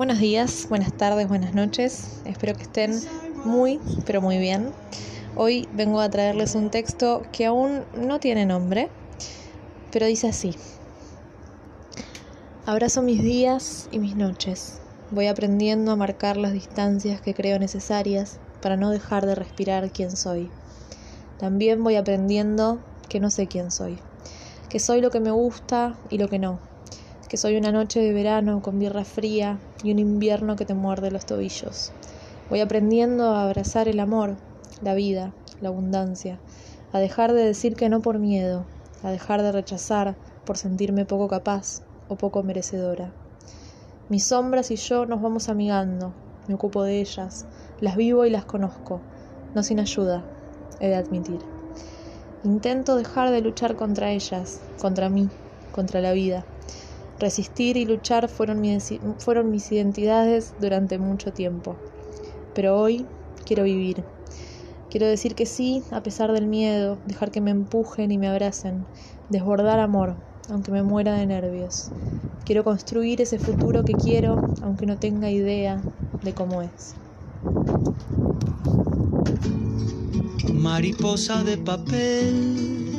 Buenos 0.00 0.18
días, 0.18 0.66
buenas 0.70 0.94
tardes, 0.94 1.28
buenas 1.28 1.52
noches. 1.52 2.22
Espero 2.24 2.54
que 2.54 2.62
estén 2.62 2.98
muy, 3.44 3.78
pero 4.06 4.22
muy 4.22 4.38
bien. 4.38 4.72
Hoy 5.36 5.68
vengo 5.74 6.00
a 6.00 6.08
traerles 6.08 6.54
un 6.54 6.70
texto 6.70 7.20
que 7.32 7.44
aún 7.44 7.82
no 7.94 8.18
tiene 8.18 8.46
nombre, 8.46 8.88
pero 9.92 10.06
dice 10.06 10.26
así. 10.28 10.54
Abrazo 12.64 13.02
mis 13.02 13.22
días 13.22 13.90
y 13.92 13.98
mis 13.98 14.16
noches. 14.16 14.80
Voy 15.10 15.26
aprendiendo 15.26 15.92
a 15.92 15.96
marcar 15.96 16.38
las 16.38 16.54
distancias 16.54 17.20
que 17.20 17.34
creo 17.34 17.58
necesarias 17.58 18.38
para 18.62 18.78
no 18.78 18.88
dejar 18.88 19.26
de 19.26 19.34
respirar 19.34 19.92
quién 19.92 20.16
soy. 20.16 20.48
También 21.38 21.84
voy 21.84 21.96
aprendiendo 21.96 22.80
que 23.10 23.20
no 23.20 23.28
sé 23.28 23.48
quién 23.48 23.70
soy, 23.70 23.98
que 24.70 24.80
soy 24.80 25.02
lo 25.02 25.10
que 25.10 25.20
me 25.20 25.30
gusta 25.30 25.98
y 26.08 26.16
lo 26.16 26.30
que 26.30 26.38
no, 26.38 26.58
que 27.30 27.36
soy 27.36 27.56
una 27.56 27.70
noche 27.70 28.00
de 28.00 28.12
verano 28.12 28.60
con 28.60 28.80
birra 28.80 29.04
fría 29.04 29.60
y 29.84 29.92
un 29.92 30.00
invierno 30.00 30.56
que 30.56 30.64
te 30.64 30.74
muerde 30.74 31.12
los 31.12 31.26
tobillos. 31.26 31.92
Voy 32.48 32.58
aprendiendo 32.58 33.36
a 33.36 33.44
abrazar 33.44 33.86
el 33.86 34.00
amor, 34.00 34.34
la 34.82 34.94
vida, 34.94 35.32
la 35.60 35.68
abundancia, 35.68 36.40
a 36.92 36.98
dejar 36.98 37.32
de 37.32 37.44
decir 37.44 37.76
que 37.76 37.88
no 37.88 38.00
por 38.00 38.18
miedo, 38.18 38.66
a 39.04 39.12
dejar 39.12 39.42
de 39.42 39.52
rechazar 39.52 40.16
por 40.44 40.58
sentirme 40.58 41.04
poco 41.04 41.28
capaz 41.28 41.82
o 42.08 42.16
poco 42.16 42.42
merecedora. 42.42 43.12
Mis 44.08 44.24
sombras 44.24 44.72
y 44.72 44.76
yo 44.76 45.06
nos 45.06 45.22
vamos 45.22 45.48
amigando, 45.48 46.12
me 46.48 46.54
ocupo 46.54 46.82
de 46.82 47.00
ellas, 47.00 47.46
las 47.80 47.94
vivo 47.94 48.26
y 48.26 48.30
las 48.30 48.44
conozco, 48.44 49.02
no 49.54 49.62
sin 49.62 49.78
ayuda, 49.78 50.24
he 50.80 50.88
de 50.88 50.96
admitir. 50.96 51.38
Intento 52.42 52.96
dejar 52.96 53.30
de 53.30 53.40
luchar 53.40 53.76
contra 53.76 54.10
ellas, 54.10 54.60
contra 54.80 55.08
mí, 55.08 55.28
contra 55.70 56.00
la 56.00 56.10
vida. 56.10 56.44
Resistir 57.20 57.76
y 57.76 57.84
luchar 57.84 58.30
fueron 58.30 58.60
mis, 58.62 58.88
fueron 59.18 59.50
mis 59.50 59.70
identidades 59.70 60.54
durante 60.56 60.98
mucho 60.98 61.32
tiempo. 61.34 61.76
Pero 62.54 62.80
hoy 62.80 63.06
quiero 63.44 63.64
vivir. 63.64 64.04
Quiero 64.88 65.06
decir 65.06 65.34
que 65.34 65.44
sí 65.44 65.84
a 65.90 66.02
pesar 66.02 66.32
del 66.32 66.46
miedo, 66.46 66.98
dejar 67.04 67.30
que 67.30 67.42
me 67.42 67.50
empujen 67.50 68.10
y 68.10 68.16
me 68.16 68.28
abracen, 68.28 68.86
desbordar 69.28 69.80
amor, 69.80 70.16
aunque 70.48 70.72
me 70.72 70.82
muera 70.82 71.14
de 71.14 71.26
nervios. 71.26 71.92
Quiero 72.44 72.64
construir 72.64 73.20
ese 73.20 73.38
futuro 73.38 73.84
que 73.84 73.94
quiero, 73.96 74.40
aunque 74.62 74.86
no 74.86 74.96
tenga 74.96 75.30
idea 75.30 75.84
de 76.22 76.32
cómo 76.32 76.62
es. 76.62 76.96
Mariposa 80.54 81.44
de 81.44 81.58
papel 81.58 82.90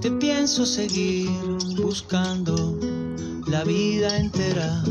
te 0.00 0.10
pienso 0.12 0.64
seguir 0.64 1.45
buscando 1.96 2.78
la 3.46 3.64
vida 3.64 4.18
entera 4.18 4.82